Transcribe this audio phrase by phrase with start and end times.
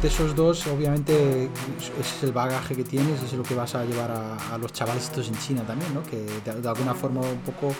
[0.00, 1.50] de esos dos, obviamente,
[2.00, 5.28] es el bagaje que tienes, es lo que vas a llevar a, los chavales estos
[5.28, 6.02] en China también, ¿no?
[6.04, 7.74] Que de, alguna forma un poco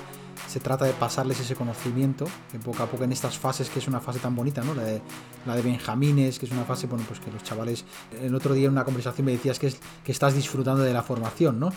[0.46, 3.86] se trata de pasarles ese conocimiento, que poco a poco en estas fases, que es
[3.86, 4.74] una fase tan bonita, ¿no?
[4.74, 7.84] La de, Benjamines, que es una fase, bueno, pues que los chavales,
[8.20, 9.72] el otro día en una conversación me decías que
[10.06, 11.70] estás disfrutando de la formación, ¿no?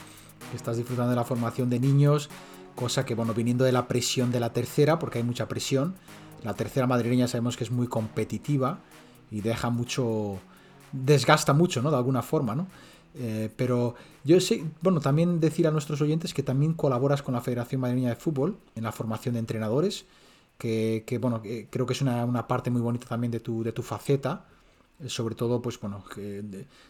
[0.50, 2.30] Que estás disfrutando de la formación de niños,
[2.76, 5.96] cosa que, bueno, viniendo de la presión de la tercera, porque hay mucha presión,
[6.42, 8.80] la tercera madrileña sabemos que es muy competitiva
[9.32, 10.40] y deja mucho,
[10.92, 11.90] desgasta mucho, ¿no?
[11.90, 12.68] De alguna forma, ¿no?
[13.16, 17.42] Eh, pero yo sé, bueno, también decir a nuestros oyentes que también colaboras con la
[17.42, 20.06] Federación Madrileña de Fútbol en la formación de entrenadores,
[20.58, 24.46] que, bueno, creo que es una, parte muy bonita también de tu, de tu faceta,
[25.08, 26.04] sobre todo, pues bueno,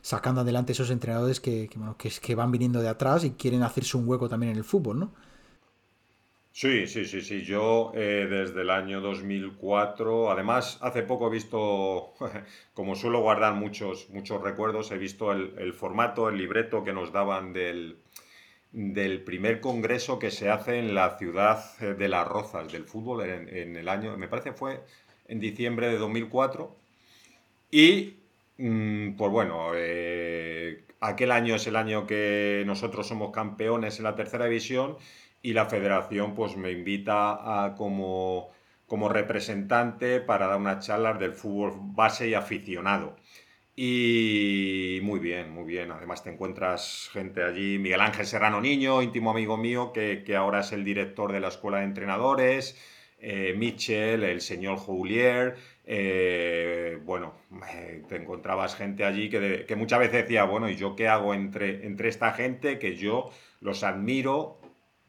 [0.01, 4.05] sacando adelante esos entrenadores que, que, que van viniendo de atrás y quieren hacerse un
[4.09, 5.11] hueco también en el fútbol, ¿no?
[6.53, 7.43] Sí, sí, sí, sí.
[7.43, 12.13] Yo eh, desde el año 2004, además hace poco he visto,
[12.73, 17.53] como suelo guardar muchos, muchos recuerdos, he visto el, formato, el libreto que nos daban
[17.53, 17.99] del,
[18.73, 23.75] del primer congreso que se hace en la ciudad de Las Rozas del fútbol en,
[23.77, 24.83] el año, me parece fue
[25.27, 26.75] en diciembre de 2004.
[27.71, 28.17] Y,
[28.57, 34.15] mm, pues bueno, eh, aquel año es el año que nosotros somos campeones en la
[34.15, 34.97] tercera división
[35.41, 38.49] y la federación pues me invita como,
[38.87, 43.15] como representante para dar unas charlas del fútbol base y aficionado.
[43.75, 45.91] Y muy bien, muy bien.
[45.91, 50.71] Además te encuentras gente allí, Miguel Ángel Serrano Niño, íntimo amigo mío, que, ahora es
[50.71, 52.77] el director de la Escuela de Entrenadores,
[53.19, 57.33] eh, Michel, el señor Julier, eh, bueno,
[57.73, 61.33] eh, te encontrabas gente allí que, que, muchas veces decía, bueno, ¿y yo qué hago
[61.33, 63.31] entre, entre esta gente que yo
[63.61, 64.60] los admiro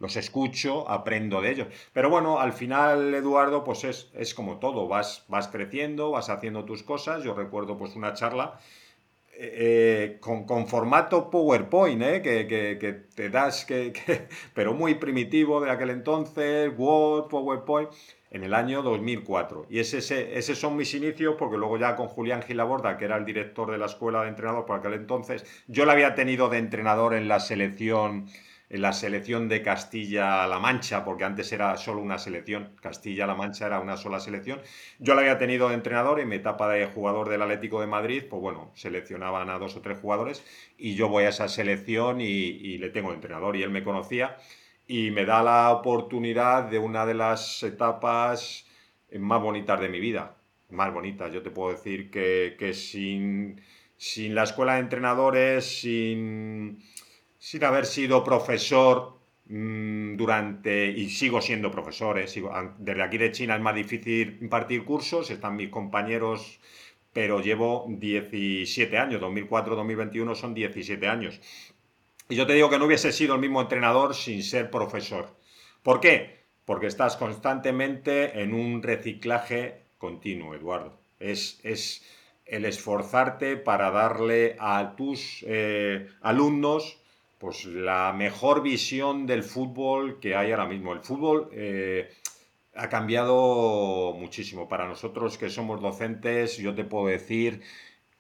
[0.03, 1.69] los escucho, aprendo de ellos.
[1.93, 6.65] Pero bueno, al final, Eduardo, pues es, es como todo, vas, vas creciendo, vas haciendo
[6.65, 7.23] tus cosas.
[7.23, 8.59] Yo recuerdo pues una charla
[9.35, 12.21] eh, con, con, formato PowerPoint, ¿eh?
[12.21, 13.93] que, que, te das, que,
[14.55, 17.91] pero muy primitivo de aquel entonces, Word, PowerPoint,
[18.33, 19.67] en el año 2004.
[19.71, 23.17] Y ese, ese, esos son mis inicios, porque luego ya con Julián Gilaborda, que era
[23.17, 26.59] el director de la escuela de entrenador por aquel entonces, yo la había tenido de
[26.59, 28.27] entrenador en la selección
[28.79, 33.99] la selección de Castilla-La Mancha, porque antes era solo una selección, Castilla-La Mancha era una
[33.99, 34.61] sola selección.
[34.99, 38.25] Yo la había tenido de entrenador en mi etapa de jugador del Atlético de Madrid,
[38.31, 40.43] pues bueno, seleccionaban a dos o tres jugadores
[40.79, 44.37] y yo voy a esa selección y, le tengo de entrenador y él me conocía
[44.87, 48.67] y me da la oportunidad de una de las etapas
[49.19, 50.37] más bonitas de mi vida,
[50.71, 51.31] más bonitas.
[51.31, 53.61] Yo te puedo decir que, que sin,
[53.99, 56.83] sin la escuela de entrenadores, sin
[57.43, 62.27] sin haber sido profesor mm, durante, y sigo siendo profesor, eh,
[62.79, 66.61] desde aquí de China es más difícil impartir cursos, están mis compañeros,
[67.13, 71.41] pero llevo 17 años, 2004-2021 son 17 años.
[72.29, 75.37] Y yo te digo que no hubiese sido el mismo entrenador sin ser profesor.
[75.83, 76.45] ¿Por qué?
[76.65, 80.97] Porque estás constantemente en un reciclaje continuo, Eduardo.
[81.19, 82.07] Es, es
[82.47, 87.02] el esforzarte para darle a tus eh, alumnos
[87.43, 90.93] pues la mejor visión del fútbol que hay ahora mismo.
[90.93, 92.09] El fútbol eh,
[92.77, 94.69] ha cambiado muchísimo.
[94.69, 97.61] Para nosotros que somos docentes, yo te puedo decir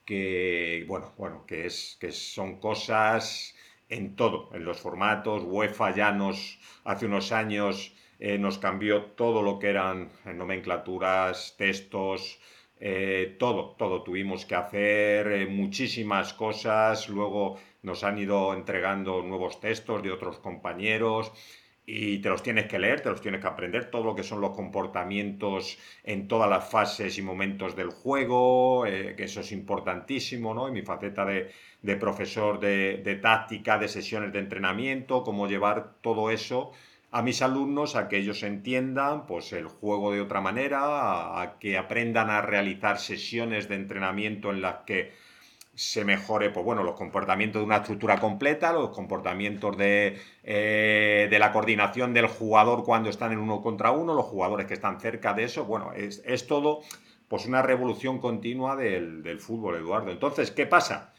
[0.05, 3.55] que, bueno, bueno, que, es, que son cosas
[3.89, 5.45] en todo, en los formatos.
[5.47, 12.41] UEFA ya nos, hace unos años, eh, nos cambió todo lo que eran nomenclaturas, textos,
[12.81, 14.03] eh, todo, todo.
[14.03, 17.09] Tuvimos que hacer muchísimas cosas.
[17.09, 21.33] Luego nos han ido entregando nuevos textos de otros compañeros
[21.85, 24.41] y te los tienes que leer, te los tienes que aprender, todo lo que son
[24.41, 30.55] los comportamientos en todas las fases y momentos del juego, eh, que eso es importantísimo,
[30.55, 30.69] ¿no?
[30.69, 36.31] En mi faceta de, profesor de, de, táctica, de sesiones de entrenamiento, cómo llevar todo
[36.31, 36.73] eso
[37.11, 41.77] a mis alumnos a que ellos entiendan pues, el juego de otra manera, a que
[41.77, 45.13] aprendan a realizar sesiones de entrenamiento en las que
[45.75, 51.39] se mejore pues bueno, los comportamientos de una estructura completa, los comportamientos de, eh, de,
[51.39, 55.33] la coordinación del jugador cuando están en uno contra uno, los jugadores que están cerca
[55.33, 55.65] de eso.
[55.65, 56.83] Bueno, es, es todo
[57.29, 60.11] pues una revolución continua del, fútbol, Eduardo.
[60.11, 61.15] Entonces, ¿qué pasa?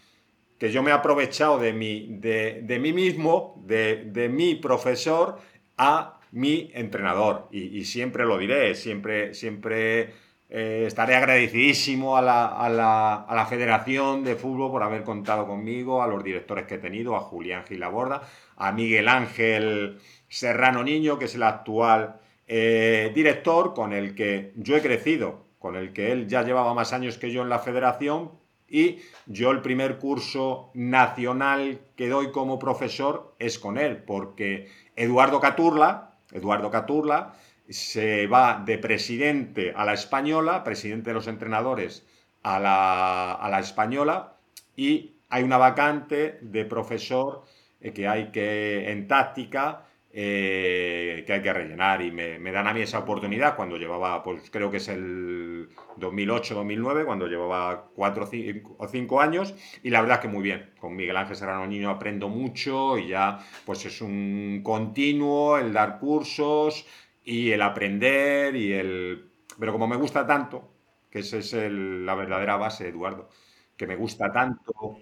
[0.60, 5.40] Que yo me he aprovechado de mí, de, de mí mismo, de, de, mi profesor,
[5.76, 7.48] a mi entrenador.
[7.52, 10.14] Y, y siempre lo diré, siempre, siempre
[10.56, 16.68] eh, estaré agradecidísimo a la, Federación de Fútbol por haber contado conmigo, a los directores
[16.68, 18.22] que he tenido, a Julián Gilaborda,
[18.56, 19.98] a Miguel Ángel
[20.30, 25.76] Serrano Niño, que es el actual eh, director con el que yo he crecido, con
[25.76, 28.34] el que él ya llevaba más años que yo en la federación
[28.68, 35.40] Y yo el primer curso nacional que doy como profesor es con él, porque Eduardo
[35.40, 37.34] Caturla, Eduardo Caturla,
[37.70, 42.06] se va de presidente a la española, presidente de los entrenadores
[42.44, 44.34] a la, a la española,
[44.76, 47.44] y hay una vacante de profesor
[47.82, 52.02] eh, que hay que, en táctica, eh, que hay que rellenar.
[52.02, 55.70] Y me, dan a mí esa oportunidad cuando llevaba, pues creo que es el
[56.00, 58.30] 2008-2009, cuando llevaba 4
[58.78, 59.56] o 5 años.
[59.82, 63.40] Y la verdad que muy bien, con Miguel Ángel Serrano Niño aprendo mucho y ya
[63.66, 66.86] pues es un continuo el dar cursos
[67.24, 69.30] y el aprender y el...
[69.60, 70.72] Pero como me gusta tanto,
[71.10, 73.30] que esa es la verdadera base, Eduardo,
[73.78, 74.98] que me gusta tanto.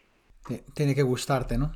[0.74, 1.72] Tiene que gustarte, ¿no?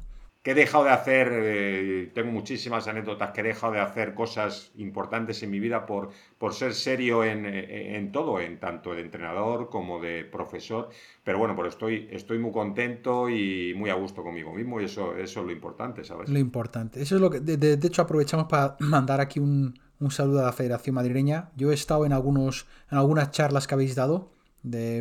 [0.46, 4.72] que he dejado de hacer, eh, tengo muchísimas anécdotas que he dejado de hacer cosas
[4.76, 9.72] importantes en mi vida por, por ser serio en, en, todo, en tanto de entrenador
[9.72, 10.90] como de profesor.
[11.24, 15.18] Pero bueno, pero estoy, estoy muy contento y muy a gusto conmigo mismo y eso,
[15.18, 16.30] eso es lo importante, ¿sabes?
[16.30, 17.02] Lo importante.
[17.02, 20.44] Eso es lo que, de, de hecho, aprovechamos para mandar aquí un, un saludo a
[20.44, 21.52] la Federación Madrileña.
[21.56, 24.36] Yo he estado en, algunos, en algunas charlas que habéis dado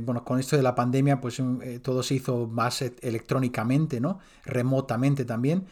[0.03, 4.19] bueno, con esto de la pandemia, pues eh, todo se hizo más e-, electrónicamente, ¿no?
[4.45, 5.65] Remotamente también.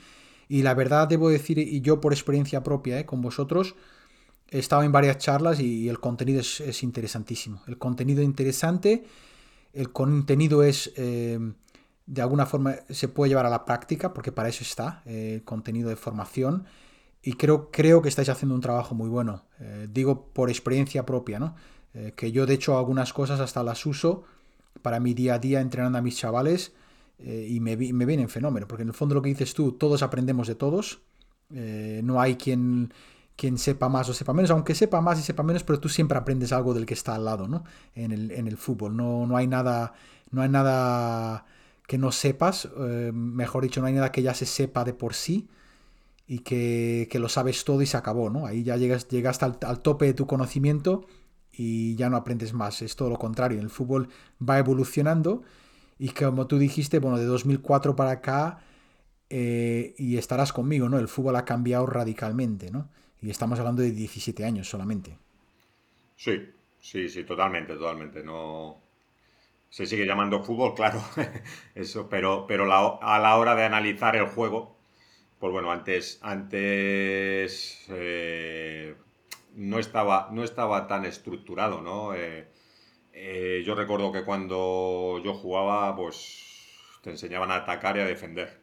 [0.48, 3.06] Y la verdad debo decir, y yo por experiencia propia, ¿eh?
[3.06, 3.74] con vosotros,
[4.50, 7.62] he estado en varias charlas y, el contenido es, interesantísimo.
[7.66, 9.04] El contenido interesante,
[9.72, 11.38] el contenido es, eh,
[12.06, 15.88] de alguna forma, se puede llevar a la práctica, porque para eso está, el contenido
[15.88, 16.64] de formación.
[17.22, 19.44] Y creo, creo que estáis haciendo un trabajo muy bueno.
[19.88, 21.54] digo por experiencia propia, ¿no?
[21.94, 24.24] Eh, que yo de hecho algunas cosas hasta las uso
[24.80, 26.72] para mi día a día entrenando a mis chavales
[27.18, 30.02] eh, y me, me vienen fenómeno, porque en el fondo lo que dices tú, todos
[30.02, 31.02] aprendemos de todos,
[31.54, 32.94] eh, no hay quien,
[33.36, 36.16] quien sepa más o sepa menos, aunque sepa más y sepa menos, pero tú siempre
[36.16, 37.64] aprendes algo del que está al lado, ¿no?
[37.94, 39.92] En el, en el fútbol, no, no, hay nada,
[40.30, 41.44] no hay nada
[41.86, 42.70] que no sepas,
[43.12, 45.48] mejor dicho, no hay nada que ya se sepa de por sí
[46.26, 48.46] y que, que lo sabes todo y se acabó, ¿no?
[48.46, 51.06] Ahí ya llegas, llegaste al, al tope de tu conocimiento
[51.52, 52.82] y ya no aprendes más.
[52.82, 53.60] Es todo lo contrario.
[53.60, 54.08] El fútbol
[54.48, 55.42] va evolucionando
[55.98, 58.60] y como tú dijiste, bueno, de 2004 para acá,
[59.34, 60.98] eh, y estarás conmigo, ¿no?
[60.98, 62.90] El fútbol ha cambiado radicalmente, ¿no?
[63.22, 65.16] Y estamos hablando de 17 años solamente.
[66.16, 68.22] Sí, sí, sí, totalmente, totalmente.
[68.22, 68.76] No,
[69.70, 71.02] se sigue llamando fútbol, claro,
[71.74, 74.76] eso, pero, pero a la hora de analizar el juego,
[75.42, 78.94] pues bueno, antes, antes eh,
[79.56, 82.14] no estaba, no estaba tan estructurado, ¿no?
[82.14, 82.46] Eh,
[83.12, 86.70] eh, yo recuerdo que cuando yo jugaba, pues
[87.02, 88.60] te enseñaban a atacar y a defender.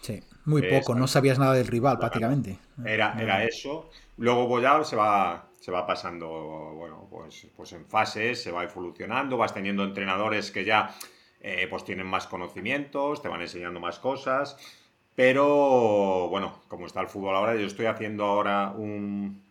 [0.00, 2.58] Sí, muy poco, no sabías nada del rival prácticamente.
[2.84, 3.90] Era, era eso.
[4.16, 6.26] Luego ya se va, se va pasando,
[6.74, 10.92] bueno, pues, pues en fases, se va evolucionando, vas teniendo entrenadores que ya
[11.70, 14.56] pues tienen más conocimientos, te van enseñando más cosas.
[15.16, 19.42] Pero bueno, como está el fútbol ahora, yo estoy haciendo ahora un,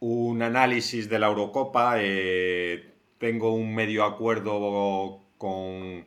[0.00, 1.96] un análisis de la Eurocopa.
[1.98, 6.06] Eh, tengo un medio acuerdo con,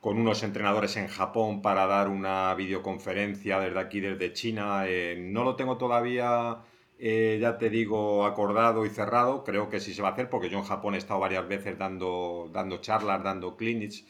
[0.00, 4.84] con, unos entrenadores en Japón para dar una videoconferencia desde aquí, desde China.
[4.86, 6.58] Eh, no lo tengo todavía,
[6.98, 9.44] eh, ya te digo, acordado y cerrado.
[9.44, 11.78] Creo que sí se va a hacer porque yo en Japón he estado varias veces
[11.78, 14.04] dando, dando charlas, dando clinics.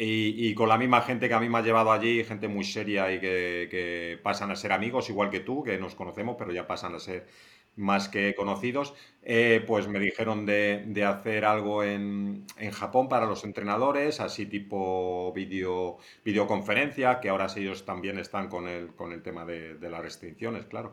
[0.00, 3.12] Y, con la misma gente que a mí me ha llevado allí, gente muy seria
[3.12, 6.94] y que, pasan a ser amigos, igual que tú, que nos conocemos, pero ya pasan
[6.94, 7.26] a ser
[7.74, 14.20] más que conocidos, eh, pues me dijeron de, hacer algo en, Japón para los entrenadores,
[14.20, 19.76] así tipo video, videoconferencia, que ahora ellos también están con el, con el tema de,
[19.80, 20.92] las restricciones, claro.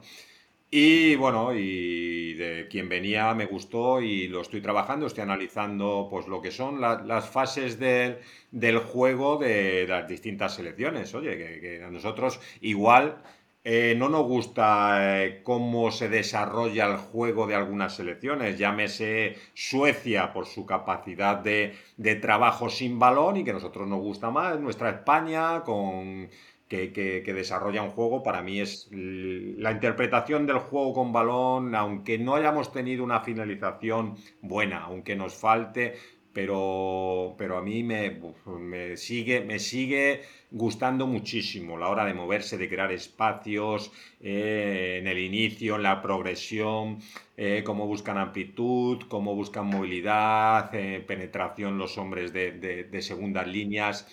[0.72, 6.28] Y bueno, y de quien venía me gustó y lo estoy trabajando, estoy analizando pues
[6.28, 11.14] lo que son las fases del juego de las distintas selecciones.
[11.16, 13.22] Oye, que, que a nosotros igual
[13.68, 20.32] eh, no nos gusta eh, cómo se desarrolla el juego de algunas selecciones, llámese Suecia
[20.34, 21.74] por su capacidad de,
[22.22, 26.30] trabajo sin balón y que a nosotros nos gusta más, nuestra España con,
[26.68, 32.36] que, desarrolla un juego, para mí es la interpretación del juego con balón, aunque no
[32.36, 35.96] hayamos tenido una finalización buena, aunque nos falte,
[36.34, 38.20] pero, pero a mí me,
[38.60, 45.08] me, sigue, me sigue gustando muchísimo la hora de moverse, de crear espacios eh, en
[45.08, 47.00] el inicio, en la progresión,
[47.38, 54.06] eh, cómo buscan amplitud, cómo buscan movilidad, eh, penetración los hombres de, de, segundas líneas.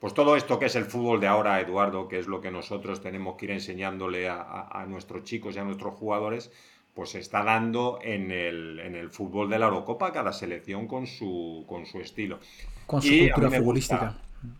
[0.00, 3.02] Pues todo esto que es el fútbol de ahora, Eduardo, que es lo que nosotros
[3.02, 6.50] tenemos que ir enseñándole a, a nuestros chicos y a nuestros jugadores,
[6.94, 11.06] pues se está dando en el, en el fútbol de la Eurocopa, cada selección con
[11.06, 12.40] su, con su estilo.
[12.86, 14.16] Con su cultura futbolística.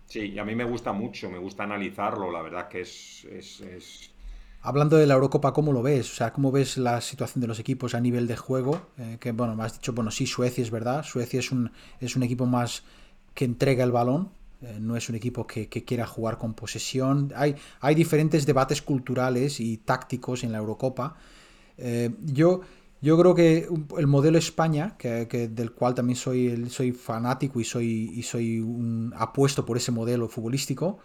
[0.06, 4.10] Sí, y a mí me gusta mucho, me gusta analizarlo, la verdad que es,
[4.62, 6.12] Hablando de la Eurocopa, ¿cómo lo ves?
[6.12, 8.88] O sea, ¿cómo ves la situación de los equipos a nivel de juego?
[8.98, 11.02] Eh, que, bueno, me has dicho, bueno, sí, Suecia es verdad.
[11.02, 12.84] Suecia es un, es un equipo más
[13.32, 14.30] que entrega el balón,
[14.62, 17.32] eh, no es un equipo que, quiera jugar con posesión.
[17.34, 21.16] Hay, diferentes debates culturales y tácticos en la Eurocopa.
[21.78, 22.60] Eh, yo,
[23.00, 28.22] yo creo que el modelo España, que, del cual también soy, soy fanático y soy,
[28.22, 28.64] soy
[29.16, 30.98] apuesto por ese modelo futbolístico,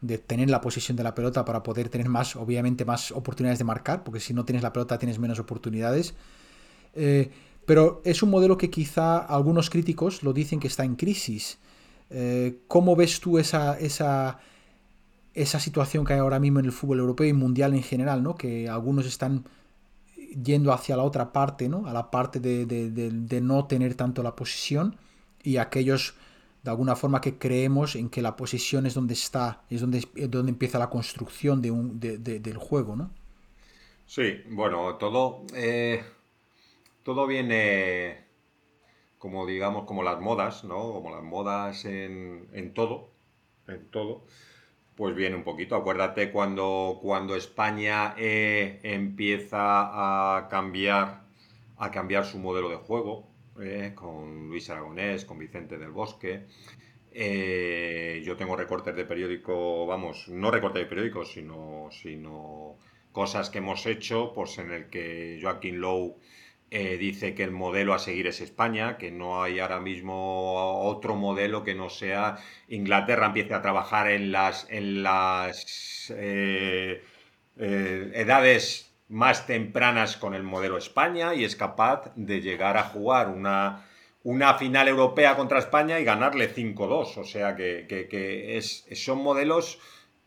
[0.00, 3.64] de tener la posesión de la pelota para poder tener más, obviamente, más oportunidades de
[3.64, 6.14] marcar, porque si no tienes la pelota tienes menos oportunidades.
[6.94, 7.30] Eh,
[7.66, 11.58] pero es un modelo que quizá algunos críticos lo dicen que está en crisis.
[12.10, 14.40] Eh, ¿Cómo ves tú esa, esa,
[15.34, 18.34] esa situación que hay ahora mismo en el fútbol europeo y mundial en general, ¿no?
[18.34, 19.44] que algunos están
[20.42, 21.86] yendo hacia la otra parte, ¿no?
[21.86, 24.96] a la parte de, no tener tanto la posición
[25.42, 26.14] y aquellos
[26.62, 30.50] de alguna forma que creemos en que la posición es donde está, es donde, donde
[30.50, 33.10] empieza la construcción de un, del juego, ¿no?
[34.06, 36.02] Sí, bueno, todo, eh,
[37.04, 38.24] todo viene
[39.20, 40.92] como digamos, como las modas, ¿no?
[40.94, 43.10] Como las modas en, en todo,
[43.68, 44.24] en todo,
[44.96, 45.76] pues viene un poquito.
[45.76, 51.22] Acuérdate cuando, cuando España eh, empieza a cambiar,
[51.76, 53.28] a cambiar su modelo de juego,
[53.60, 56.46] eh, con Luis Aragonés, con Vicente del Bosque.
[57.12, 62.76] Eh, yo tengo recortes de periódico, vamos, no recortes de periódico, sino, sino
[63.12, 66.16] cosas que hemos hecho, pues en el que Joaquín Lowe
[66.72, 71.16] eh, dice que el modelo a seguir es España, que no hay ahora mismo otro
[71.16, 77.02] modelo que no sea Inglaterra empiece a trabajar en las, en las eh,
[77.58, 83.30] eh, edades más tempranas con el modelo España y es capaz de llegar a jugar
[83.30, 83.88] una,
[84.22, 87.16] una final europea contra España y ganarle 5-2.
[87.16, 89.80] O sea que, que es, son modelos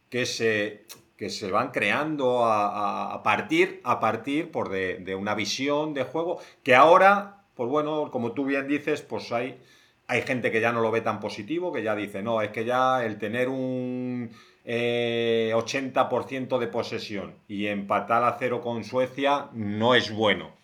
[0.09, 0.85] que se,
[1.17, 6.75] que se van creando a, partir, a partir por de, una visión de juego que
[6.75, 9.61] ahora, pues bueno, como tú bien dices, pues hay,
[10.07, 12.65] hay gente que ya no lo ve tan positivo, que ya dice, no, es que
[12.65, 14.31] ya el tener un
[14.65, 20.55] 80% eh, de posesión y empatar a cero con Suecia no es bueno.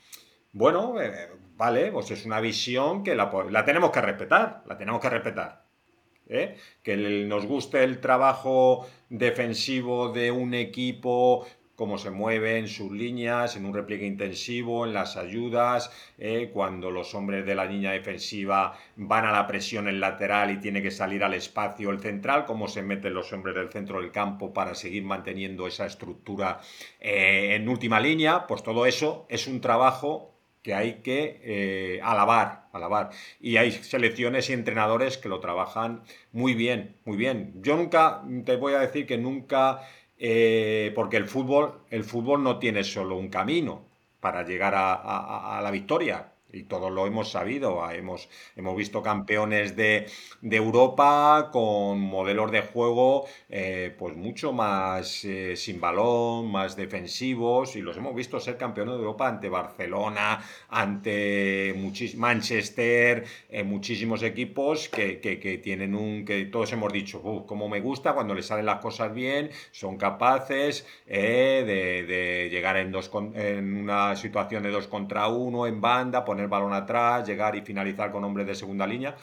[0.52, 5.00] Bueno, eh, vale, pues es una visión que la, la tenemos que respetar, la tenemos
[5.00, 5.69] que respetar.
[6.30, 6.56] ¿Eh?
[6.84, 6.96] que
[7.28, 11.46] nos guste el trabajo defensivo de un equipo,
[11.76, 16.52] cómo se mueve en sus líneas, en un repliegue intensivo, en las ayudas, ¿eh?
[16.54, 20.82] cuando los hombres de la línea defensiva van a la presión en lateral y tiene
[20.82, 24.54] que salir al espacio el central, cómo se meten los hombres del centro del campo
[24.54, 26.60] para seguir manteniendo esa estructura
[27.00, 30.39] eh, en última línea, pues todo eso es un trabajo
[30.70, 33.10] que hay que eh, alabar, alabar.
[33.40, 37.54] Y hay selecciones y entrenadores que lo trabajan muy bien, muy bien.
[37.64, 39.82] Yo nunca, te voy a decir que nunca,
[40.20, 43.88] eh, porque el fútbol, el fútbol no tiene solo un camino
[44.20, 49.76] para llegar a la victoria y todos lo hemos sabido, ah, hemos, hemos visto campeones
[49.76, 50.08] de,
[50.42, 57.82] Europa con modelos de juego eh, pues mucho más eh, sin balón, más defensivos y
[57.82, 61.76] los hemos visto ser campeones de Europa ante Barcelona, ante
[62.18, 65.20] Manchester, eh, muchísimos equipos que,
[65.64, 69.50] tienen un, que todos hemos dicho, como me gusta cuando les salen las cosas bien,
[69.72, 76.26] son capaces de, llegar en, dos, en una situación de dos contra uno, en banda,
[76.26, 79.16] poner el balón atrás, llegar y finalizar con hombres de segunda línea.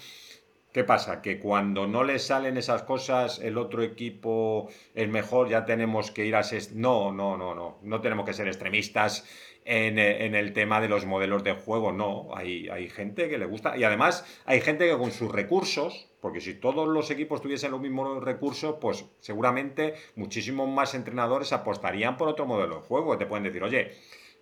[0.76, 1.22] ¿Qué pasa?
[1.22, 6.26] Que cuando no le salen esas cosas, el otro equipo es mejor, ya tenemos que
[6.26, 6.42] ir a...
[6.74, 7.78] No, no, no, no.
[7.82, 9.24] No tenemos que ser extremistas
[9.64, 9.98] en,
[10.34, 11.92] el tema de los modelos de juego.
[11.92, 13.76] No, hay, hay gente que le gusta.
[13.76, 17.80] Y además hay gente que con sus recursos, porque si todos los equipos tuviesen los
[17.80, 23.16] mismos recursos, pues seguramente muchísimos más entrenadores apostarían por otro modelo de juego.
[23.18, 23.92] Te pueden decir, oye,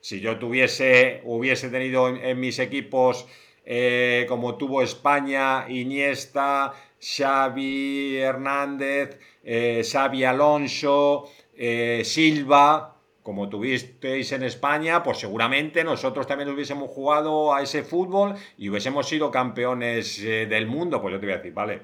[0.05, 3.27] si yo tuviese, hubiese tenido en, mis equipos
[3.65, 14.43] eh, como tuvo España, Iniesta, Xavi Hernández, eh, Xavi Alonso, eh, Silva, como tuvisteis en
[14.43, 20.67] España, pues seguramente nosotros también hubiésemos jugado a ese fútbol y hubiésemos sido campeones del
[20.67, 21.01] mundo.
[21.01, 21.81] Pues yo te voy a decir, vale,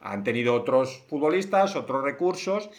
[0.00, 2.70] han tenido otros futbolistas, otros recursos,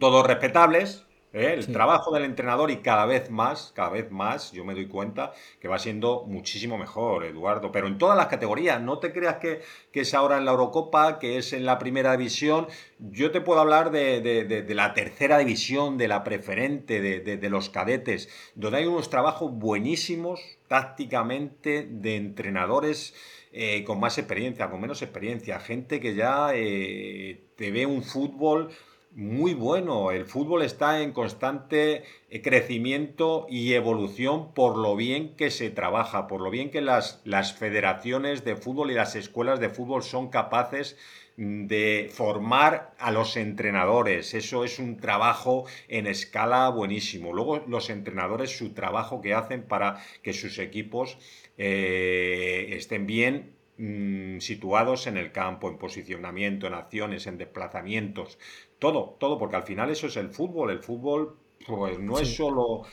[0.00, 1.54] todos respetables, ¿eh?
[1.54, 5.32] El trabajo del entrenador y cada vez más, cada vez más, yo me doy cuenta
[5.60, 7.72] que va siendo muchísimo mejor, Eduardo.
[7.72, 11.38] Pero en todas las categorías, no te creas que, es ahora en la Eurocopa, que
[11.38, 12.68] es en la primera división.
[12.98, 18.78] Yo te puedo hablar de, la tercera división, de la preferente, de, los cadetes, donde
[18.78, 23.14] hay unos trabajos buenísimos tácticamente de entrenadores.
[23.50, 28.68] Eh, con más experiencia, con menos experiencia, gente que ya eh, te ve un fútbol
[29.12, 30.10] muy bueno.
[30.10, 36.26] El fútbol está en constante eh, crecimiento y evolución por lo bien que se trabaja,
[36.26, 40.28] por lo bien que las, las federaciones de fútbol y las escuelas de fútbol son
[40.28, 40.96] capaces
[41.36, 44.34] mm, de formar a los entrenadores.
[44.34, 47.32] Eso es un trabajo en escala buenísimo.
[47.32, 51.18] Luego los entrenadores, su trabajo que hacen para que sus equipos
[51.56, 58.38] eh, estén bien mm, situados en el campo, en posicionamiento, en acciones, en desplazamientos,
[58.78, 60.70] todo, todo, porque al final eso es el fútbol.
[60.70, 62.84] El fútbol, pues no es solo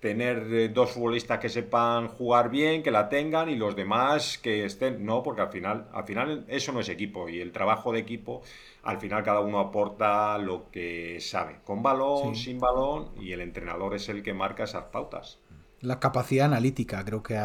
[0.00, 4.64] tener eh, dos futbolistas que sepan jugar bien, que la tengan y los demás que
[4.64, 5.04] estén.
[5.04, 7.28] No, porque al final, al final eso no es equipo.
[7.28, 8.42] Y el trabajo de equipo,
[8.82, 11.58] al final cada uno aporta lo que sabe.
[11.64, 15.38] Con balón, sin balón, y el entrenador es el que marca esas pautas.
[15.80, 17.40] La capacidad analítica creo que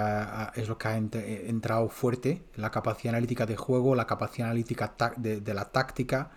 [0.56, 2.44] es lo que ha entrado fuerte.
[2.56, 6.32] La capacidad analítica de juego, la capacidad analítica de la táctica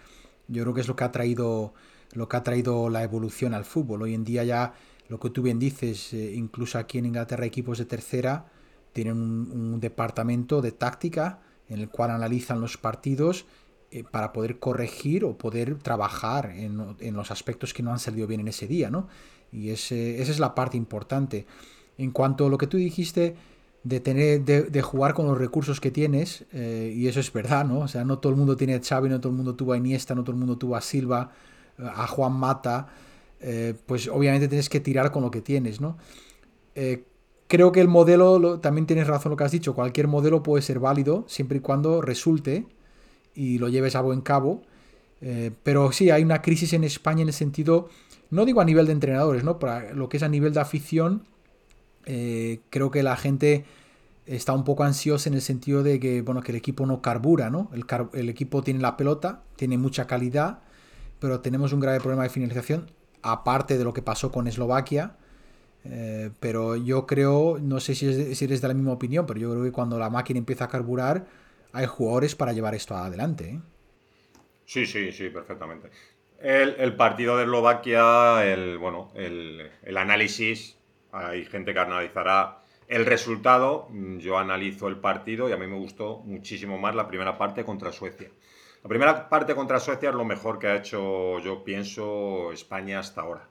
[0.48, 1.74] yo creo que es lo que ha traído
[2.12, 4.02] lo que ha traído la evolución al fútbol.
[4.02, 4.72] Hoy en día ya
[5.08, 8.46] lo que tú bien dices, eh, incluso aquí en Inglaterra equipos de tercera
[8.94, 13.44] tienen un, departamento de táctica en el cual analizan los partidos
[13.90, 18.26] eh, para poder corregir o poder trabajar en, en, los aspectos que no han salido
[18.26, 19.08] bien en ese día, ¿no?
[19.52, 21.46] Y ese, esa es la parte importante.
[21.98, 23.36] En cuanto a lo que tú dijiste,
[23.84, 27.80] de tener de, jugar con los recursos que tienes eh, y eso es verdad no
[27.80, 29.76] o sea no todo el mundo tiene a Xavi no todo el mundo tuvo a
[29.76, 31.32] Iniesta no todo el mundo tuvo a Silva
[31.78, 32.88] a Juan Mata
[33.40, 35.96] eh, pues obviamente tienes que tirar con lo que tienes no
[36.74, 37.04] eh,
[37.46, 40.80] creo que el modelo también tienes razón lo que has dicho cualquier modelo puede ser
[40.80, 42.66] válido siempre y cuando resulte
[43.34, 44.62] y lo lleves a buen cabo.
[45.62, 47.88] Pero sí hay una crisis en España en el sentido
[48.30, 51.22] no digo a nivel de entrenadores no para lo que es a nivel de afición
[52.06, 53.64] eh, creo que la gente
[54.28, 57.50] está un poco ansiosa en el sentido de que, bueno, que el equipo no carbura,
[57.50, 57.70] ¿no?
[58.12, 60.60] El, equipo tiene la pelota, tiene mucha calidad,
[61.18, 62.90] pero tenemos un grave problema de finalización,
[63.22, 65.16] aparte de lo que pasó con Eslovaquia.
[65.84, 69.64] Eh, pero yo creo, no sé si, eres de la misma opinión, pero yo creo
[69.64, 71.26] que cuando la máquina empieza a carburar,
[71.72, 73.50] hay jugadores para llevar esto adelante.
[73.50, 73.60] ¿eh?
[74.66, 75.90] Sí, sí, sí, perfectamente.
[76.40, 80.77] El, partido de Eslovaquia, el, bueno, el, el análisis
[81.12, 83.88] hay gente que analizará el resultado.
[84.18, 87.92] Yo analizo el partido y a mí me gustó muchísimo más la primera parte contra
[87.92, 88.30] Suecia.
[88.82, 93.22] La primera parte contra Suecia es lo mejor que ha hecho, yo pienso, España hasta
[93.22, 93.48] ahora.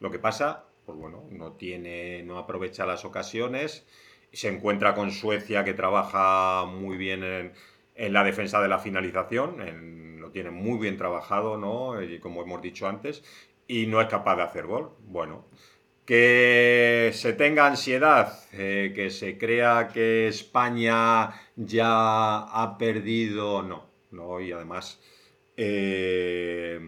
[0.00, 3.86] Lo que pasa, pues bueno, no tiene, no aprovecha las ocasiones.
[4.32, 10.30] Se encuentra con Suecia que trabaja muy bien en, la defensa de la finalización, lo
[10.30, 11.94] tiene muy bien trabajado, ¿no?
[12.20, 13.24] como hemos dicho antes,
[13.66, 14.92] y no es capaz de hacer gol.
[15.00, 15.44] Bueno,
[16.08, 24.40] que se tenga ansiedad, eh, que se crea que España ya ha perdido, no, no,
[24.40, 25.02] y además
[25.58, 26.80] eh,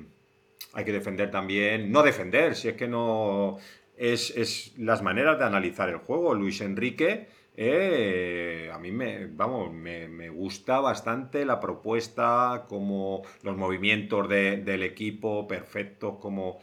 [0.72, 3.58] hay que defender también, no defender, si es que no,
[3.98, 6.32] es, las maneras de analizar el juego.
[6.32, 7.28] Luis Enrique,
[7.58, 15.46] eh, a mí me, vamos, me, gusta bastante la propuesta, como los movimientos del equipo
[15.46, 16.58] perfectos, como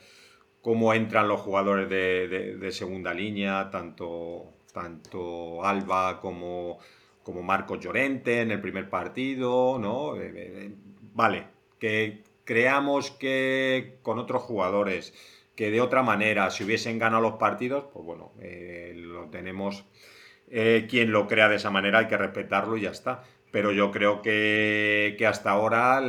[0.67, 6.77] cómo entran los jugadores de, segunda línea, tanto, tanto Alba como,
[7.23, 10.17] como Marcos Llorente en el primer partido, ¿no?
[10.17, 10.71] Eh, eh, eh,
[11.13, 11.45] vale,
[11.79, 15.13] que creamos que con otros jugadores
[15.55, 18.33] que de otra manera si hubiesen ganado los partidos, pues bueno,
[18.93, 19.85] lo tenemos.
[20.49, 24.21] quien lo crea de esa manera hay que respetarlo y ya está pero yo creo
[24.21, 26.01] que, hasta ahora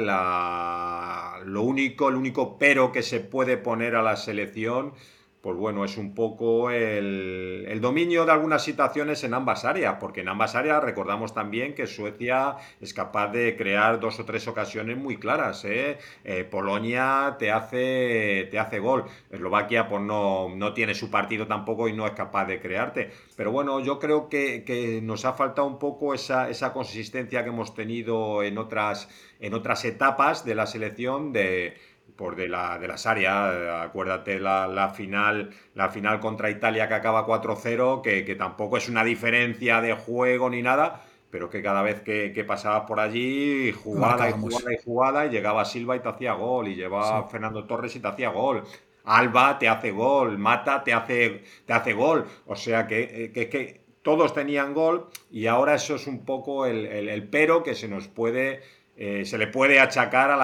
[1.44, 4.92] lo único, el único pero que se puede poner a la selección
[5.40, 10.28] pues bueno, es un poco el, dominio de algunas situaciones en ambas áreas, porque en
[10.28, 15.16] ambas áreas recordamos también que Suecia es capaz de crear dos o tres ocasiones muy
[15.16, 15.64] claras.
[15.64, 15.98] ¿eh?
[16.24, 21.88] Eh, Polonia te hace, te hace gol, Eslovaquia pues no, no tiene su partido tampoco
[21.88, 23.10] y no es capaz de crearte.
[23.36, 27.50] Pero bueno, yo creo que, que nos ha faltado un poco esa, esa consistencia que
[27.50, 31.76] hemos tenido en otras, en otras etapas de la selección de
[32.18, 33.86] por de, la, de las áreas.
[33.86, 39.80] Acuérdate la, final, la final contra Italia que acaba 4-0, que, tampoco es una diferencia
[39.80, 41.00] de juego ni nada,
[41.30, 45.30] pero que cada vez que, que pasabas por allí, jugada y jugada y jugada, y
[45.30, 48.64] llegaba Silva y te hacía gol, y llevaba Fernando Torres y te hacía gol.
[49.04, 52.26] Alba te hace gol, Mata te hace, te hace gol.
[52.46, 57.28] O sea que, que, que todos tenían gol y ahora eso es un poco el,
[57.30, 58.62] pero que se nos puede,
[59.00, 60.36] eh, se le puede achacar a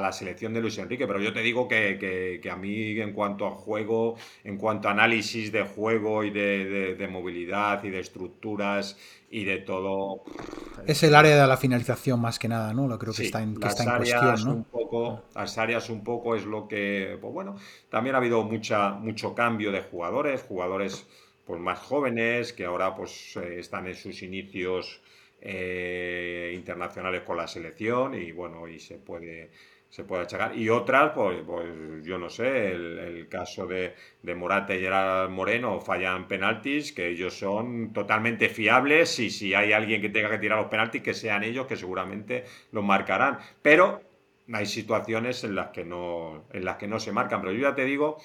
[0.00, 1.06] la, selección de Luis Enrique.
[1.06, 5.52] Pero yo te digo que, a mí en cuanto a juego, en cuanto a análisis
[5.52, 8.98] de juego y de, movilidad y de estructuras
[9.30, 10.24] y de todo...
[10.84, 12.88] Es el área de la finalización más que nada, ¿no?
[12.88, 14.54] Lo creo que está en, que está en cuestión, ¿no?
[14.54, 17.54] Un poco, las áreas un poco es lo que, pues bueno,
[17.88, 21.06] también ha habido mucha, mucho cambio de jugadores, jugadores
[21.46, 25.01] pues más jóvenes que ahora pues eh, están en sus inicios
[25.42, 29.50] eh, internacionales con la selección y bueno, y se puede
[29.92, 30.56] se puede achacar.
[30.56, 31.66] Y otras, pues, pues
[32.02, 37.34] yo no sé, el, caso de, de, Morata y Gerard Moreno fallan penaltis, que ellos
[37.34, 41.44] son totalmente fiables y si hay alguien que tenga que tirar los penaltis, que sean
[41.44, 43.38] ellos, que seguramente los marcarán.
[43.60, 44.00] Pero
[44.50, 47.42] hay situaciones en las que no, en las que no se marcan.
[47.42, 48.16] Pero yo ya te digo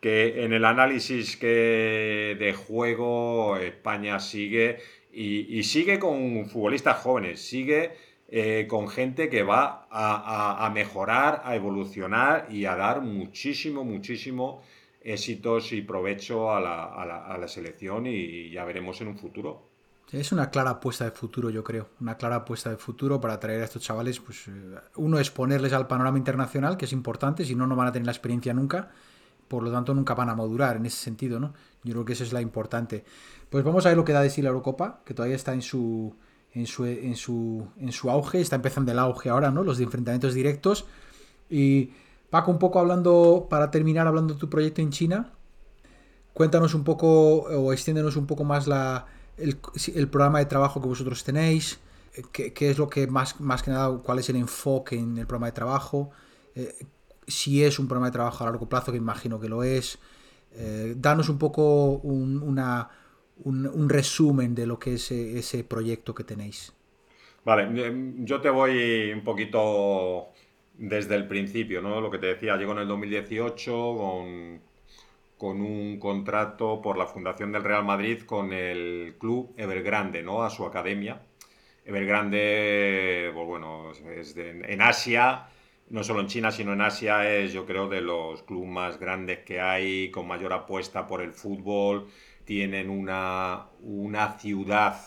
[0.00, 4.78] que en el análisis que de juego España sigue
[5.12, 7.96] y, sigue con futbolistas jóvenes, sigue
[8.28, 14.62] eh, con gente que va a, mejorar, a evolucionar y a dar muchísimo, muchísimo
[15.00, 19.68] éxitos y provecho a la, selección y ya veremos en un futuro.
[20.12, 21.90] Es una clara apuesta de futuro, yo creo.
[22.00, 24.20] Una clara apuesta de futuro para traer a estos chavales.
[24.20, 24.52] Pues, eh,
[24.96, 28.06] uno es ponerles al panorama internacional, que es importante, si no, no van a tener
[28.06, 28.90] la experiencia nunca
[29.48, 31.54] por lo tanto nunca van a madurar en ese sentido, ¿no?
[31.82, 33.04] Yo creo que eso es la importante.
[33.50, 35.62] Pues vamos a ver lo que da de sí la Eurocopa, que todavía está en
[35.62, 36.14] su,
[36.52, 39.64] en su, en su, en su auge, está empezando el auge ahora, ¿no?
[39.64, 40.86] Los enfrentamientos directos.
[41.48, 41.92] Y
[42.30, 45.32] Paco, un poco hablando, para terminar, hablando de tu proyecto en China,
[46.34, 49.06] cuéntanos un poco o extiéndenos un poco más la,
[49.38, 51.80] el, programa de trabajo que vosotros tenéis,
[52.32, 55.26] qué, qué, es lo que más, más que nada, cuál es el enfoque en el
[55.26, 56.10] programa de trabajo,
[56.54, 56.74] eh,
[57.28, 59.98] si es un programa de trabajo a largo plazo, que imagino que lo es.
[60.52, 66.72] Eh, danos un poco un, resumen de lo que es ese proyecto que tenéis.
[67.44, 67.68] Vale,
[68.24, 70.28] yo te voy un poquito
[70.74, 72.00] desde el principio, ¿no?
[72.00, 74.60] Lo que te decía, llego en el 2018 con,
[75.36, 80.42] con un contrato por la Fundación del Real Madrid con el club Evergrande, ¿no?
[80.42, 81.22] A su academia.
[81.84, 85.48] Evergrande, pues bueno, es en Asia,
[85.90, 89.40] no solo en China, sino en Asia, es yo creo de los clubes más grandes
[89.40, 92.08] que hay, con mayor apuesta por el fútbol.
[92.44, 95.00] Tienen una, una ciudad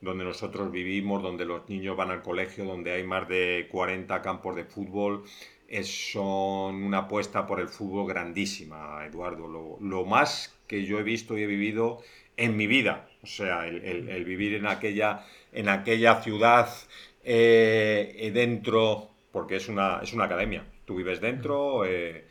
[0.00, 4.56] donde nosotros vivimos, donde los niños van al colegio, donde hay más de 40 campos
[4.56, 5.24] de fútbol.
[5.68, 9.78] Es, una apuesta por el fútbol grandísima, Eduardo.
[9.80, 12.02] Lo, más que yo he visto y he vivido
[12.36, 13.08] en mi vida.
[13.22, 16.68] O sea, el, vivir en aquella, en aquella ciudad
[17.24, 20.64] eh, dentro porque es una, es una academia.
[20.84, 22.26] Tú vives dentro eh,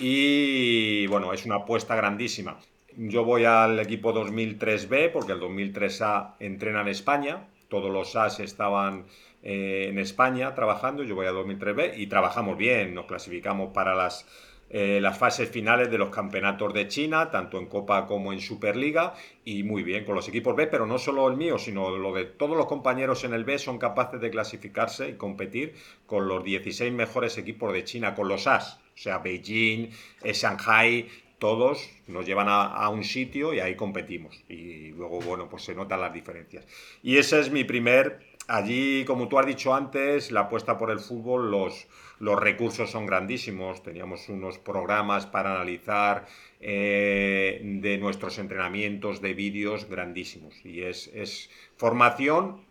[0.00, 2.58] y, bueno, es una apuesta grandísima.
[2.96, 7.46] Yo voy al equipo 2003B porque el 2003A entrena en España.
[7.68, 9.06] Todos los As estaban
[9.42, 11.02] eh, en España trabajando.
[11.02, 12.94] Yo voy al 2003B y trabajamos bien.
[12.94, 14.26] Nos clasificamos para las
[14.68, 19.14] eh, las fases finales de los campeonatos de China, tanto en Copa como en Superliga,
[19.44, 22.24] y muy bien con los equipos B, pero no solo el mío, sino lo de
[22.24, 25.74] todos los compañeros en el B son capaces de clasificarse y competir
[26.06, 29.90] con los 16 mejores equipos de China, con los As, o sea, Beijing,
[30.24, 31.06] eh, Shanghai,
[31.38, 34.42] todos nos llevan a, a, un sitio y ahí competimos.
[34.48, 36.64] Y luego, bueno, pues se notan las diferencias.
[37.02, 40.98] Y ese es mi primer, allí, como tú has dicho antes, la apuesta por el
[40.98, 41.86] fútbol, los
[42.18, 46.26] los recursos son grandísimos, teníamos unos programas para analizar
[46.60, 50.54] eh, de nuestros entrenamientos de vídeos grandísimos.
[50.64, 52.64] Y es, es formación,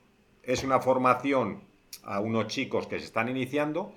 [0.43, 1.63] es una formación
[2.03, 3.93] a unos chicos que se están iniciando,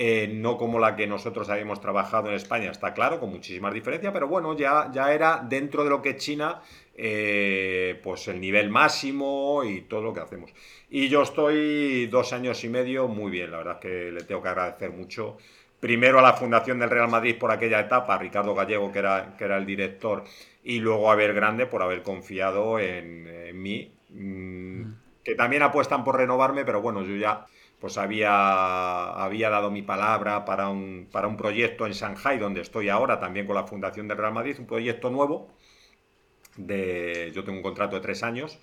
[0.00, 4.12] eh, no como la que nosotros habíamos trabajado en España, está claro, con muchísimas diferencias,
[4.12, 6.62] pero bueno, ya, ya era dentro de lo que China,
[6.96, 10.52] eh, pues el nivel máximo y todo lo que hacemos.
[10.88, 14.40] Y yo estoy dos años y medio muy bien, la verdad es que le tengo
[14.40, 15.36] que agradecer mucho.
[15.80, 19.34] Primero a la Fundación del Real Madrid por aquella etapa, a Ricardo Gallego, que era,
[19.36, 20.22] que era el director,
[20.62, 23.90] y luego a Ver Grande por haber confiado en, mí.
[24.10, 24.82] Mm,
[25.24, 27.46] que también apuestan por renovarme, pero bueno, yo ya
[27.80, 32.88] pues había, había dado mi palabra para un, para un proyecto en Shanghai, donde estoy
[32.88, 35.48] ahora, también con la Fundación del Real Madrid, un proyecto nuevo.
[36.56, 38.58] De, yo tengo un contrato de tres años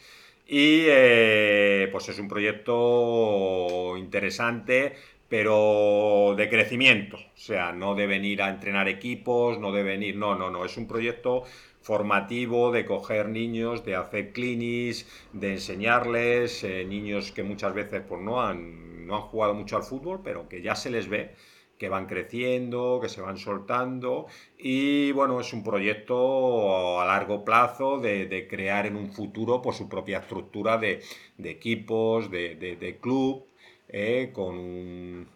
[0.48, 4.96] y eh, pues es un proyecto interesante,
[5.30, 7.18] pero de crecimiento.
[7.18, 10.66] O sea, no de venir a entrenar equipos, no de venir, no, no, no.
[10.66, 11.44] Es un proyecto
[11.82, 18.22] formativo de coger niños, de hacer clinics, de enseñarles, eh, niños que muchas veces pues,
[18.22, 21.36] no, han, no han jugado mucho al fútbol, pero que ya se les ve
[21.78, 28.00] que van creciendo, que se van soltando y bueno, es un proyecto a largo plazo
[28.00, 31.02] de, crear en un futuro pues, su propia estructura de,
[31.44, 33.46] equipos, de, club,
[33.90, 35.28] eh, con,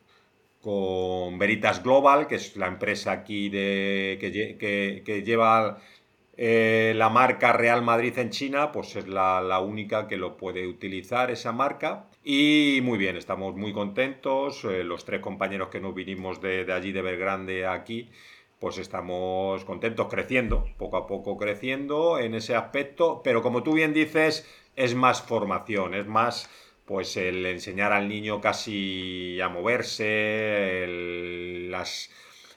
[0.62, 5.81] con Veritas Global, que es la empresa aquí de, que, lleva
[6.38, 10.67] eh, la marca Real Madrid en China, pues es la, la única que lo puede
[10.67, 14.63] utilizar esa marca y muy bien, estamos muy contentos.
[14.65, 18.09] Eh, los tres compañeros que nos vinimos de, allí de Belgrande aquí,
[18.59, 23.21] pues estamos contentos creciendo, poco a poco creciendo en ese aspecto.
[23.23, 26.49] Pero como tú bien dices, es más formación, es más
[26.89, 30.88] pues el enseñar al niño casi a moverse,
[31.69, 32.10] las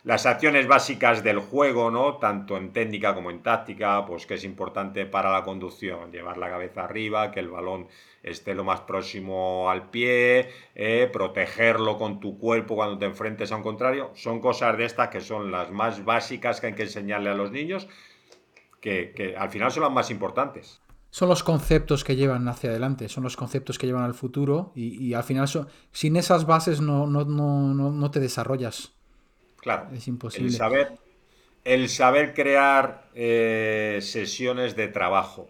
[0.04, 2.16] las acciones básicas del juego, ¿no?
[2.16, 6.50] Tanto en técnica como en táctica, pues que es importante para la conducción, llevar la
[6.50, 7.86] cabeza arriba, que el balón
[8.24, 13.56] esté lo más próximo al pie, eh, protegerlo con tu cuerpo cuando te enfrentes a
[13.56, 14.10] un contrario.
[14.14, 17.52] Son cosas de estas que son las más básicas que hay que enseñarle a los
[17.52, 17.86] niños,
[18.80, 20.80] que, al final son las más importantes.
[21.12, 25.12] Son los conceptos que llevan hacia adelante, son los conceptos que llevan al futuro y,
[25.12, 25.46] al final
[25.92, 28.94] sin esas bases no, no, no, no te desarrollas.
[29.58, 29.90] Claro.
[29.92, 30.48] Es imposible.
[30.48, 30.92] El saber,
[31.64, 35.48] el saber crear eh, sesiones de trabajo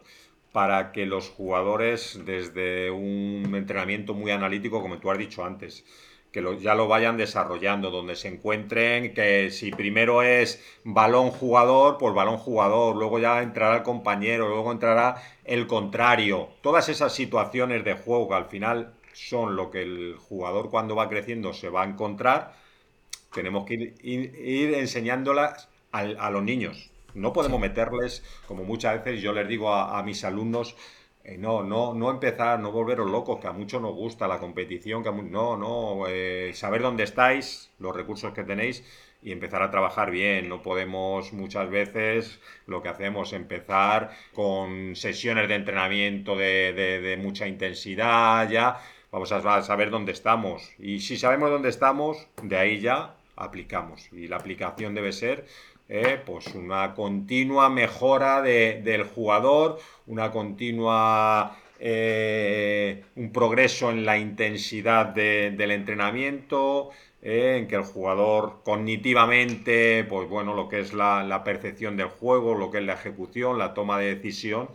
[0.51, 5.85] para que los jugadores, desde un entrenamiento muy analítico, como tú has dicho antes,
[6.33, 12.15] que ya lo vayan desarrollando, donde se encuentren, que si primero es balón jugador, pues
[12.15, 16.49] balón jugador, luego ya entrará el compañero, luego entrará el contrario.
[16.63, 21.11] Todas esas situaciones de juego que al final son lo que el jugador cuando va
[21.11, 22.55] creciendo se va a encontrar,
[23.33, 26.91] tenemos que ir, enseñándolas a, los niños.
[27.15, 30.77] No podemos meterles, como muchas veces yo les digo a, mis alumnos,
[31.25, 35.05] eh, no, no, no empezar, no volveros locos, que a muchos nos gusta la competición,
[35.05, 38.85] que no, no, eh, saber dónde estáis, los recursos que tenéis
[39.23, 40.49] y empezar a trabajar bien.
[40.49, 47.47] No podemos muchas veces lo que hacemos empezar con sesiones de entrenamiento de, de mucha
[47.47, 48.81] intensidad ya.
[49.13, 50.73] Vamos a saber dónde estamos.
[50.79, 54.13] Y si sabemos dónde estamos, de ahí ya aplicamos.
[54.13, 55.47] Y la aplicación debe ser
[55.95, 65.07] eh, pues una continua mejora del jugador, una continua eh, un progreso en la intensidad
[65.07, 71.99] del entrenamiento, eh, en que el jugador cognitivamente, pues bueno, lo que es la, percepción
[71.99, 74.71] del juego, lo que es la ejecución, la toma de decisión,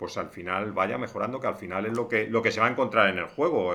[0.00, 2.68] pues al final vaya mejorando, que al final es lo que, lo que se va
[2.68, 3.74] a encontrar en el juego,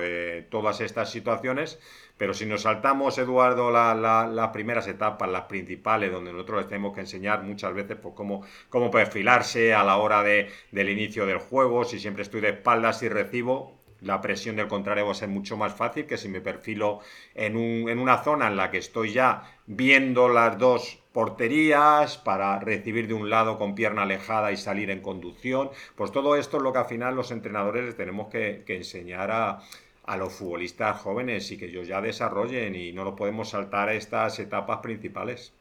[0.50, 1.78] todas estas situaciones.
[2.18, 7.02] Pero si nos saltamos, Eduardo, las primeras etapas, las principales, donde nosotros les tenemos que
[7.02, 11.84] enseñar muchas veces pues, cómo, cómo perfilarse a la hora de, del inicio del juego,
[11.84, 15.56] si siempre estoy de espaldas y recibo, la presión del contrario va a ser mucho
[15.56, 16.98] más fácil que si me perfilo
[17.36, 22.60] en, un, en una zona en la que estoy ya viendo las dos porterías para
[22.60, 25.70] recibir de un lado con pierna alejada y salir en conducción.
[25.94, 29.62] Pues todo esto es lo que al final los entrenadores les tenemos que enseñar a,
[30.04, 33.94] a los futbolistas jóvenes y que ellos ya desarrollen y no lo podemos saltar a
[33.94, 35.52] estas etapas principales.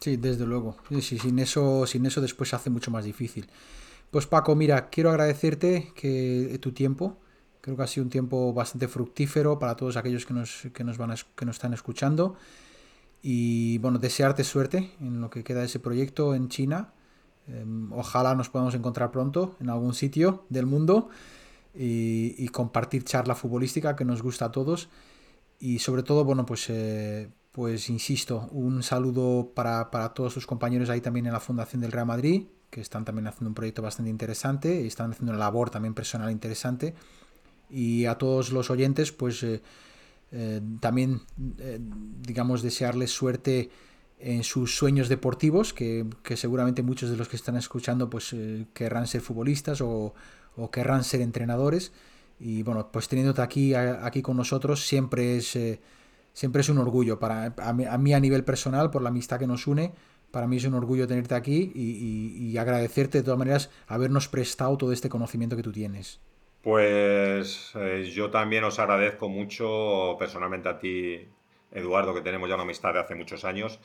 [0.00, 0.76] Sí, desde luego.
[1.00, 3.48] Sin, eso, sin eso después se hace mucho más difícil.
[4.10, 7.18] Pues Paco, mira, quiero agradecerte que tu tiempo.
[7.60, 10.96] Creo que ha sido un tiempo bastante fructífero para todos aquellos que nos, que nos,
[10.96, 12.36] van que nos están escuchando.
[13.22, 16.92] Y bueno, desearte suerte en lo que queda de ese proyecto en China.
[17.48, 21.10] Em, ojalá nos podamos encontrar pronto en algún sitio del mundo
[21.74, 24.88] y, compartir charla futbolística que nos gusta a todos.
[25.58, 30.88] Y sobre todo, bueno, pues, eh, pues insisto, un saludo para, para, todos sus compañeros
[30.88, 34.10] ahí también en la Fundación del Real Madrid, que están también haciendo un proyecto bastante
[34.10, 36.94] interesante y están haciendo una labor también personal interesante.
[37.68, 39.62] Y a todos los oyentes, pues eh,
[40.32, 41.20] eh, también,
[42.20, 43.70] digamos, desearles suerte
[44.18, 48.36] en sus sueños deportivos, que, que, seguramente muchos de los que están escuchando pues
[48.74, 50.14] querrán ser futbolistas o,
[50.56, 51.92] o querrán ser entrenadores.
[52.38, 55.80] Y bueno, pues teniéndote aquí, aquí con nosotros siempre es, eh,
[56.32, 57.18] siempre es un orgullo.
[57.18, 59.92] Para, a mí, a nivel personal, por la amistad que nos une,
[60.30, 64.92] para mí es un orgullo tenerte aquí y, agradecerte de todas maneras habernos prestado todo
[64.92, 66.20] este conocimiento que tú tienes.
[66.62, 71.26] Pues eh, yo también os agradezco mucho personalmente a ti,
[71.72, 73.80] Eduardo, que tenemos ya una amistad de hace muchos años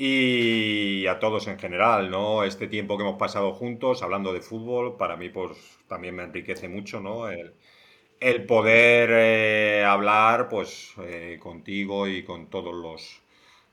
[0.00, 2.44] y a todos en general, ¿no?
[2.44, 6.68] Este tiempo que hemos pasado juntos hablando de fútbol, para mí pues también me enriquece
[6.68, 7.28] mucho, ¿no?
[7.28, 12.74] El, poder eh, hablar pues eh, contigo y con todos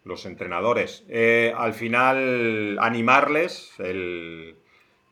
[0.04, 1.06] los, entrenadores.
[1.10, 3.74] Eh, al final, animarles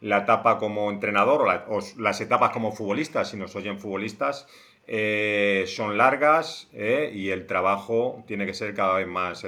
[0.03, 4.47] la etapa como entrenador o, las etapas como futbolistas, si nos oyen futbolistas,
[4.85, 9.45] eh, son largas eh, y el trabajo tiene que ser cada vez más.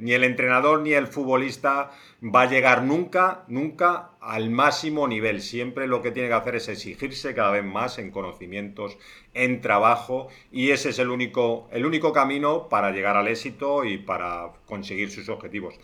[0.00, 5.42] ni el entrenador ni el futbolista va a llegar nunca, nunca al máximo nivel.
[5.42, 8.98] Siempre lo que tiene que hacer es exigirse cada vez más en conocimientos,
[9.32, 13.98] en trabajo y ese es el único, el único camino para llegar al éxito y
[13.98, 15.78] para conseguir sus objetivos.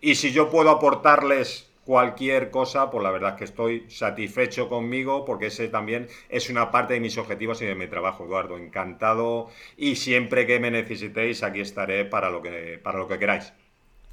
[0.00, 5.24] Y si yo puedo aportarles cualquier cosa, pues la verdad es que estoy satisfecho conmigo
[5.24, 8.58] porque ese también es una parte de mis objetivos y de mi trabajo, Eduardo.
[8.58, 13.52] Encantado y siempre que me necesitéis aquí estaré para lo que, para lo que queráis.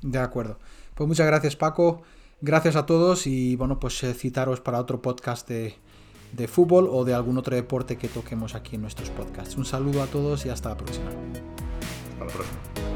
[0.01, 0.57] De acuerdo.
[0.95, 2.01] Pues muchas gracias Paco,
[2.41, 5.75] gracias a todos y bueno, pues eh, citaros para otro podcast de,
[6.31, 9.55] de fútbol o de algún otro deporte que toquemos aquí en nuestros podcasts.
[9.55, 11.11] Un saludo a todos y hasta la próxima.
[11.11, 12.86] Hasta la próxima.